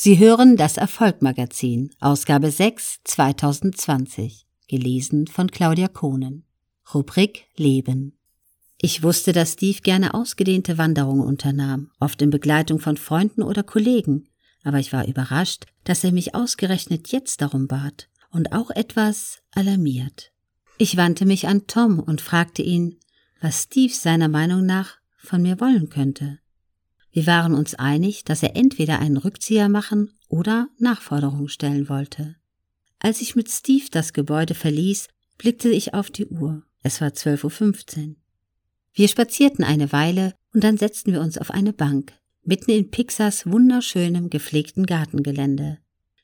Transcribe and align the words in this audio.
Sie 0.00 0.20
hören 0.20 0.56
das 0.56 0.76
Erfolgmagazin, 0.76 1.90
Ausgabe 1.98 2.52
6, 2.52 3.00
2020, 3.02 4.46
gelesen 4.68 5.26
von 5.26 5.50
Claudia 5.50 5.88
Kohnen. 5.88 6.44
Rubrik 6.94 7.46
Leben. 7.56 8.16
Ich 8.80 9.02
wusste, 9.02 9.32
dass 9.32 9.54
Steve 9.54 9.80
gerne 9.80 10.14
ausgedehnte 10.14 10.78
Wanderungen 10.78 11.24
unternahm, 11.26 11.90
oft 11.98 12.22
in 12.22 12.30
Begleitung 12.30 12.78
von 12.78 12.96
Freunden 12.96 13.42
oder 13.42 13.64
Kollegen, 13.64 14.28
aber 14.62 14.78
ich 14.78 14.92
war 14.92 15.08
überrascht, 15.08 15.66
dass 15.82 16.04
er 16.04 16.12
mich 16.12 16.32
ausgerechnet 16.32 17.10
jetzt 17.10 17.42
darum 17.42 17.66
bat 17.66 18.08
und 18.30 18.52
auch 18.52 18.70
etwas 18.70 19.42
alarmiert. 19.50 20.30
Ich 20.78 20.96
wandte 20.96 21.26
mich 21.26 21.48
an 21.48 21.66
Tom 21.66 21.98
und 21.98 22.20
fragte 22.20 22.62
ihn, 22.62 23.00
was 23.40 23.64
Steve 23.64 23.92
seiner 23.92 24.28
Meinung 24.28 24.64
nach 24.64 24.98
von 25.16 25.42
mir 25.42 25.58
wollen 25.58 25.88
könnte. 25.88 26.38
Wir 27.18 27.26
waren 27.26 27.56
uns 27.56 27.74
einig, 27.74 28.22
dass 28.22 28.44
er 28.44 28.54
entweder 28.54 29.00
einen 29.00 29.16
Rückzieher 29.16 29.68
machen 29.68 30.12
oder 30.28 30.68
Nachforderungen 30.78 31.48
stellen 31.48 31.88
wollte. 31.88 32.36
Als 33.00 33.20
ich 33.20 33.34
mit 33.34 33.50
Steve 33.50 33.86
das 33.90 34.12
Gebäude 34.12 34.54
verließ, 34.54 35.08
blickte 35.36 35.68
ich 35.68 35.94
auf 35.94 36.12
die 36.12 36.26
Uhr. 36.26 36.62
Es 36.84 37.00
war 37.00 37.08
12.15 37.08 38.10
Uhr. 38.10 38.14
Wir 38.92 39.08
spazierten 39.08 39.64
eine 39.64 39.90
Weile 39.90 40.32
und 40.54 40.62
dann 40.62 40.76
setzten 40.76 41.12
wir 41.12 41.20
uns 41.20 41.38
auf 41.38 41.50
eine 41.50 41.72
Bank, 41.72 42.12
mitten 42.44 42.70
in 42.70 42.92
Pixars 42.92 43.50
wunderschönem 43.50 44.30
gepflegten 44.30 44.86
Gartengelände. 44.86 45.78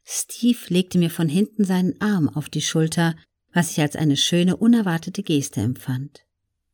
Steve 0.04 0.60
legte 0.68 0.98
mir 0.98 1.10
von 1.10 1.28
hinten 1.28 1.64
seinen 1.64 2.00
Arm 2.00 2.28
auf 2.28 2.48
die 2.48 2.62
Schulter, 2.62 3.16
was 3.52 3.72
ich 3.72 3.80
als 3.80 3.96
eine 3.96 4.16
schöne, 4.16 4.56
unerwartete 4.56 5.24
Geste 5.24 5.60
empfand. 5.60 6.20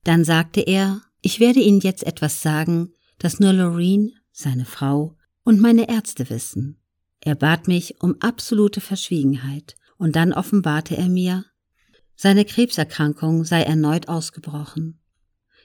Dann 0.04 0.26
sagte 0.26 0.60
er, 0.60 1.00
ich 1.22 1.40
werde 1.40 1.60
Ihnen 1.60 1.80
jetzt 1.80 2.04
etwas 2.04 2.42
sagen, 2.42 2.92
das 3.20 3.38
nur 3.38 3.52
Loreen, 3.52 4.16
seine 4.32 4.64
Frau 4.64 5.16
und 5.44 5.60
meine 5.60 5.88
Ärzte 5.88 6.28
wissen. 6.30 6.80
Er 7.20 7.36
bat 7.36 7.68
mich 7.68 8.00
um 8.00 8.16
absolute 8.20 8.80
Verschwiegenheit, 8.80 9.76
und 9.98 10.16
dann 10.16 10.32
offenbarte 10.32 10.96
er 10.96 11.08
mir, 11.08 11.44
seine 12.16 12.44
Krebserkrankung 12.44 13.44
sei 13.44 13.62
erneut 13.62 14.08
ausgebrochen. 14.08 14.98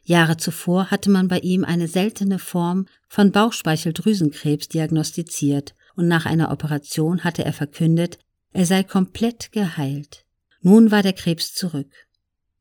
Jahre 0.04 0.38
zuvor 0.38 0.92
hatte 0.92 1.10
man 1.10 1.28
bei 1.28 1.40
ihm 1.40 1.64
eine 1.66 1.88
seltene 1.88 2.38
Form 2.38 2.86
von 3.08 3.32
Bauchspeicheldrüsenkrebs 3.32 4.68
diagnostiziert 4.68 5.74
und 5.96 6.08
nach 6.08 6.26
einer 6.26 6.52
Operation 6.52 7.24
hatte 7.24 7.44
er 7.44 7.54
verkündet, 7.54 8.20
er 8.52 8.66
sei 8.66 8.84
komplett 8.84 9.52
geheilt. 9.52 10.26
Nun 10.62 10.92
war 10.92 11.02
der 11.02 11.14
Krebs 11.14 11.54
zurück. 11.54 11.92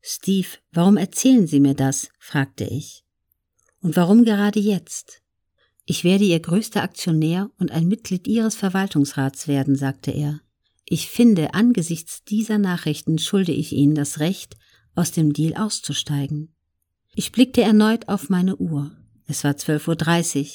Steve, 0.01 0.47
warum 0.71 0.97
erzählen 0.97 1.47
Sie 1.47 1.59
mir 1.59 1.73
das? 1.73 2.09
fragte 2.19 2.65
ich. 2.65 3.04
Und 3.85 3.95
warum 3.95 4.25
gerade 4.25 4.59
jetzt? 4.59 5.21
Ich 5.85 6.03
werde 6.03 6.23
Ihr 6.23 6.39
größter 6.39 6.81
Aktionär 6.81 7.51
und 7.59 7.71
ein 7.71 7.87
Mitglied 7.87 8.27
Ihres 8.27 8.55
Verwaltungsrats 8.55 9.47
werden, 9.47 9.75
sagte 9.75 10.09
er. 10.09 10.41
Ich 10.85 11.07
finde, 11.07 11.53
angesichts 11.53 12.23
dieser 12.23 12.57
Nachrichten 12.57 13.19
schulde 13.19 13.51
ich 13.51 13.73
Ihnen 13.73 13.93
das 13.93 14.19
Recht, 14.19 14.55
aus 14.95 15.11
dem 15.11 15.33
Deal 15.33 15.53
auszusteigen. 15.53 16.55
Ich 17.13 17.31
blickte 17.31 17.61
erneut 17.61 18.07
auf 18.07 18.27
meine 18.27 18.55
Uhr. 18.55 18.89
Es 19.27 19.43
war 19.43 19.51
12.30 19.51 20.41
Uhr, 20.41 20.47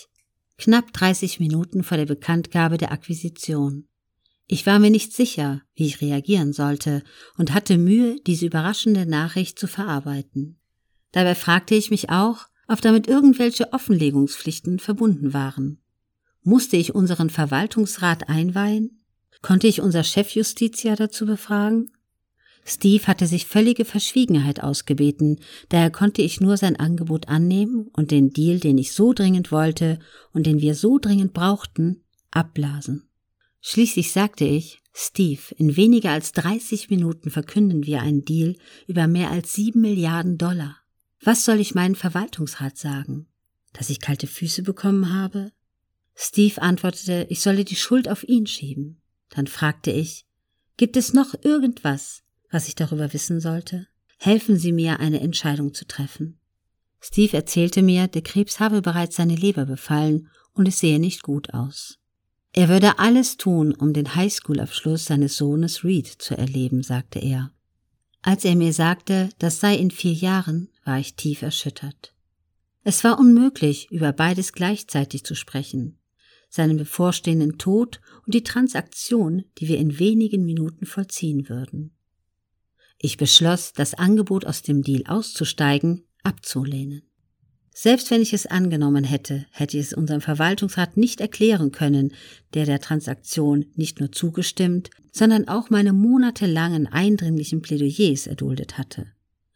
knapp 0.58 0.92
30 0.92 1.38
Minuten 1.38 1.84
vor 1.84 1.98
der 1.98 2.06
Bekanntgabe 2.06 2.78
der 2.78 2.90
Akquisition. 2.90 3.86
Ich 4.48 4.66
war 4.66 4.80
mir 4.80 4.90
nicht 4.90 5.12
sicher, 5.12 5.62
wie 5.76 5.86
ich 5.86 6.00
reagieren 6.00 6.52
sollte 6.52 7.04
und 7.38 7.54
hatte 7.54 7.78
Mühe, 7.78 8.16
diese 8.26 8.46
überraschende 8.46 9.06
Nachricht 9.06 9.56
zu 9.56 9.68
verarbeiten. 9.68 10.58
Dabei 11.12 11.36
fragte 11.36 11.76
ich 11.76 11.92
mich 11.92 12.10
auch, 12.10 12.50
ob 12.70 12.80
damit 12.80 13.08
irgendwelche 13.08 13.72
Offenlegungspflichten 13.72 14.78
verbunden 14.78 15.34
waren. 15.34 15.78
Musste 16.42 16.76
ich 16.76 16.94
unseren 16.94 17.28
Verwaltungsrat 17.28 18.28
einweihen? 18.28 19.02
Konnte 19.42 19.66
ich 19.66 19.80
unser 19.80 20.04
Chefjustiziar 20.04 20.96
dazu 20.96 21.26
befragen? 21.26 21.90
Steve 22.64 23.06
hatte 23.06 23.26
sich 23.26 23.46
völlige 23.46 23.84
Verschwiegenheit 23.84 24.62
ausgebeten, 24.62 25.40
daher 25.70 25.90
konnte 25.90 26.22
ich 26.22 26.40
nur 26.40 26.56
sein 26.56 26.76
Angebot 26.76 27.28
annehmen 27.28 27.88
und 27.92 28.10
den 28.10 28.32
Deal, 28.32 28.60
den 28.60 28.78
ich 28.78 28.92
so 28.92 29.12
dringend 29.12 29.50
wollte 29.50 29.98
und 30.32 30.46
den 30.46 30.60
wir 30.60 30.74
so 30.74 30.98
dringend 30.98 31.32
brauchten, 31.32 32.04
abblasen. 32.30 33.08
Schließlich 33.60 34.12
sagte 34.12 34.44
ich, 34.44 34.80
Steve, 34.92 35.40
in 35.56 35.76
weniger 35.76 36.10
als 36.10 36.32
30 36.32 36.90
Minuten 36.90 37.30
verkünden 37.30 37.84
wir 37.86 38.02
einen 38.02 38.24
Deal 38.24 38.56
über 38.86 39.06
mehr 39.06 39.30
als 39.30 39.54
sieben 39.54 39.80
Milliarden 39.80 40.38
Dollar. 40.38 40.79
Was 41.22 41.44
soll 41.44 41.60
ich 41.60 41.74
meinen 41.74 41.96
Verwaltungsrat 41.96 42.78
sagen? 42.78 43.26
Dass 43.72 43.90
ich 43.90 44.00
kalte 44.00 44.26
Füße 44.26 44.62
bekommen 44.62 45.12
habe? 45.12 45.52
Steve 46.14 46.60
antwortete, 46.60 47.26
ich 47.28 47.40
solle 47.40 47.64
die 47.64 47.76
Schuld 47.76 48.08
auf 48.08 48.24
ihn 48.24 48.46
schieben. 48.46 49.00
Dann 49.28 49.46
fragte 49.46 49.90
ich, 49.90 50.26
gibt 50.76 50.96
es 50.96 51.12
noch 51.12 51.34
irgendwas, 51.42 52.22
was 52.50 52.68
ich 52.68 52.74
darüber 52.74 53.12
wissen 53.12 53.40
sollte? 53.40 53.86
Helfen 54.18 54.56
Sie 54.56 54.72
mir, 54.72 54.98
eine 55.00 55.20
Entscheidung 55.20 55.74
zu 55.74 55.86
treffen. 55.86 56.40
Steve 57.00 57.36
erzählte 57.36 57.82
mir, 57.82 58.08
der 58.08 58.22
Krebs 58.22 58.60
habe 58.60 58.82
bereits 58.82 59.16
seine 59.16 59.36
Leber 59.36 59.66
befallen 59.66 60.28
und 60.52 60.68
es 60.68 60.78
sehe 60.78 60.98
nicht 60.98 61.22
gut 61.22 61.54
aus. 61.54 61.98
Er 62.52 62.68
würde 62.68 62.98
alles 62.98 63.36
tun, 63.36 63.72
um 63.74 63.92
den 63.92 64.14
Highschool-Abschluss 64.14 65.04
seines 65.04 65.36
Sohnes 65.36 65.84
Reed 65.84 66.06
zu 66.06 66.36
erleben, 66.36 66.82
sagte 66.82 67.18
er. 67.18 67.52
Als 68.22 68.44
er 68.44 68.56
mir 68.56 68.72
sagte, 68.72 69.30
das 69.38 69.60
sei 69.60 69.76
in 69.76 69.90
vier 69.90 70.12
Jahren, 70.12 70.68
war 70.90 70.98
ich 70.98 71.14
tief 71.14 71.42
erschüttert. 71.42 72.12
Es 72.82 73.04
war 73.04 73.20
unmöglich, 73.20 73.92
über 73.92 74.12
beides 74.12 74.52
gleichzeitig 74.52 75.22
zu 75.22 75.36
sprechen, 75.36 76.00
seinen 76.48 76.78
bevorstehenden 76.78 77.58
Tod 77.58 78.00
und 78.26 78.34
die 78.34 78.42
Transaktion, 78.42 79.44
die 79.58 79.68
wir 79.68 79.78
in 79.78 80.00
wenigen 80.00 80.44
Minuten 80.44 80.86
vollziehen 80.86 81.48
würden. 81.48 81.92
Ich 82.98 83.18
beschloss, 83.18 83.72
das 83.72 83.94
Angebot 83.94 84.44
aus 84.44 84.62
dem 84.62 84.82
Deal 84.82 85.04
auszusteigen, 85.06 86.08
abzulehnen. 86.24 87.02
Selbst 87.72 88.10
wenn 88.10 88.20
ich 88.20 88.32
es 88.32 88.46
angenommen 88.46 89.04
hätte, 89.04 89.46
hätte 89.52 89.78
ich 89.78 89.86
es 89.86 89.92
unserem 89.92 90.20
Verwaltungsrat 90.20 90.96
nicht 90.96 91.20
erklären 91.20 91.70
können, 91.70 92.14
der 92.52 92.66
der 92.66 92.80
Transaktion 92.80 93.66
nicht 93.76 94.00
nur 94.00 94.10
zugestimmt, 94.10 94.90
sondern 95.12 95.46
auch 95.46 95.70
meine 95.70 95.92
monatelangen 95.92 96.88
eindringlichen 96.88 97.62
Plädoyers 97.62 98.26
erduldet 98.26 98.76
hatte. 98.76 99.06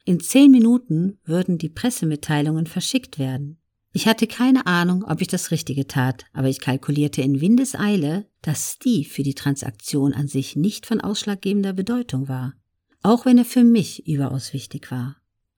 In 0.06 0.20
zehn 0.20 0.50
Minuten 0.50 1.18
würden 1.24 1.56
die 1.56 1.70
Pressemitteilungen 1.70 2.66
verschickt 2.66 3.18
werden. 3.18 3.58
Ich 3.92 4.06
hatte 4.06 4.26
keine 4.26 4.66
Ahnung, 4.66 5.04
ob 5.04 5.22
ich 5.22 5.28
das 5.28 5.50
Richtige 5.50 5.86
tat, 5.86 6.24
aber 6.32 6.48
ich 6.48 6.60
kalkulierte 6.60 7.22
in 7.22 7.40
Windeseile, 7.40 8.26
dass 8.42 8.72
Steve 8.72 9.08
für 9.08 9.22
die 9.22 9.34
Transaktion 9.34 10.12
an 10.12 10.28
sich 10.28 10.56
nicht 10.56 10.84
von 10.84 11.00
ausschlaggebender 11.00 11.72
Bedeutung 11.72 12.28
war, 12.28 12.54
auch 13.02 13.24
wenn 13.24 13.38
er 13.38 13.44
für 13.44 13.64
mich 13.64 14.06
überaus 14.06 14.52
wichtig 14.52 14.90
war. 14.90 15.16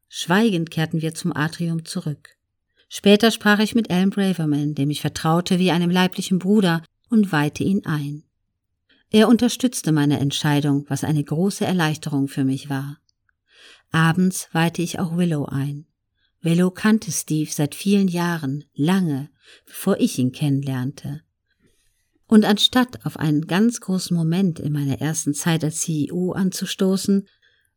Schweigend 0.09 0.71
kehrten 0.71 1.03
wir 1.03 1.15
zum 1.15 1.34
Atrium 1.34 1.84
zurück. 1.84 2.37
Später 2.89 3.33
sprach 3.33 3.59
ich 3.59 3.75
mit 3.75 3.91
Alan 3.91 4.11
Braverman, 4.11 4.75
dem 4.75 4.91
ich 4.91 5.01
vertraute 5.01 5.59
wie 5.59 5.73
einem 5.73 5.91
leiblichen 5.91 6.39
Bruder, 6.39 6.84
und 7.09 7.33
weihte 7.33 7.65
ihn 7.65 7.84
ein. 7.84 8.23
Er 9.11 9.28
unterstützte 9.28 9.93
meine 9.93 10.21
Entscheidung, 10.21 10.84
was 10.89 11.05
eine 11.05 11.25
große 11.25 11.65
Erleichterung 11.65 12.28
für 12.28 12.45
mich 12.45 12.69
war. 12.69 12.99
Abends 13.91 14.48
weihte 14.52 14.82
ich 14.82 14.98
auch 14.98 15.16
Willow 15.16 15.44
ein. 15.47 15.86
Willow 16.41 16.70
kannte 16.70 17.10
Steve 17.10 17.50
seit 17.50 17.74
vielen 17.74 18.08
Jahren, 18.08 18.64
lange, 18.74 19.30
bevor 19.64 19.98
ich 19.98 20.19
ihn 20.19 20.32
kennenlernte. 20.32 21.22
Und 22.26 22.44
anstatt 22.44 23.04
auf 23.06 23.19
einen 23.19 23.47
ganz 23.47 23.80
großen 23.80 24.16
Moment 24.16 24.58
in 24.58 24.72
meiner 24.72 25.00
ersten 25.00 25.34
Zeit 25.34 25.62
als 25.64 25.80
CEO 25.80 26.32
anzustoßen, 26.32 27.26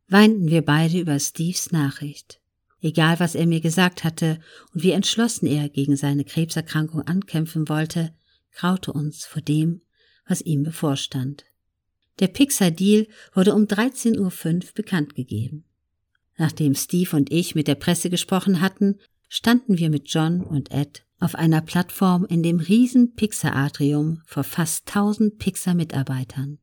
weinten 0.07 0.49
wir 0.49 0.63
beide 0.63 0.99
über 0.99 1.19
Steves 1.19 1.71
Nachricht. 1.71 2.41
Egal 2.81 3.19
was 3.19 3.35
er 3.35 3.45
mir 3.45 3.61
gesagt 3.61 4.03
hatte 4.03 4.39
und 4.73 4.83
wie 4.83 4.91
entschlossen 4.91 5.45
er 5.45 5.69
gegen 5.69 5.95
seine 5.95 6.23
Krebserkrankung 6.23 7.01
ankämpfen 7.01 7.69
wollte, 7.69 8.13
graute 8.53 8.93
uns 8.93 9.25
vor 9.25 9.41
dem, 9.41 9.81
was 10.27 10.41
ihm 10.41 10.63
bevorstand. 10.63 11.45
Der 12.19 12.27
Pixar-Deal 12.27 13.07
wurde 13.33 13.53
um 13.53 13.63
13.05 13.63 14.17
Uhr 14.19 14.73
bekannt 14.73 15.15
gegeben. 15.15 15.65
Nachdem 16.39 16.73
Steve 16.73 17.17
und 17.17 17.33
ich 17.33 17.53
mit 17.53 17.67
der 17.67 17.75
Presse 17.75 18.09
gesprochen 18.09 18.61
hatten, 18.61 18.95
standen 19.27 19.77
wir 19.77 19.89
mit 19.89 20.07
John 20.07 20.41
und 20.41 20.71
Ed 20.71 21.05
auf 21.19 21.35
einer 21.35 21.59
Plattform 21.59 22.25
in 22.25 22.41
dem 22.41 22.61
riesen 22.61 23.13
Pixar-Atrium 23.13 24.21
vor 24.25 24.45
fast 24.45 24.87
1000 24.87 25.37
Pixar-Mitarbeitern. 25.37 26.59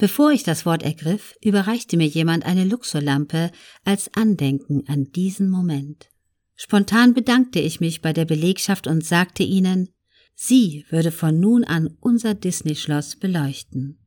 Bevor 0.00 0.32
ich 0.32 0.42
das 0.42 0.66
Wort 0.66 0.82
ergriff, 0.82 1.36
überreichte 1.40 1.96
mir 1.96 2.08
jemand 2.08 2.44
eine 2.44 2.64
Luxorlampe 2.64 3.52
als 3.84 4.12
Andenken 4.14 4.82
an 4.88 5.12
diesen 5.12 5.48
Moment. 5.48 6.10
Spontan 6.56 7.14
bedankte 7.14 7.60
ich 7.60 7.78
mich 7.78 8.02
bei 8.02 8.12
der 8.12 8.24
Belegschaft 8.24 8.88
und 8.88 9.04
sagte 9.04 9.44
ihnen, 9.44 9.90
sie 10.34 10.84
würde 10.90 11.12
von 11.12 11.38
nun 11.38 11.62
an 11.62 11.96
unser 12.00 12.34
Disney-Schloss 12.34 13.14
beleuchten. 13.14 14.00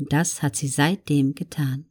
Und 0.00 0.12
das 0.12 0.42
hat 0.42 0.56
sie 0.56 0.68
seitdem 0.68 1.36
getan. 1.36 1.89